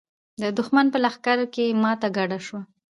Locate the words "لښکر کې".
1.03-1.77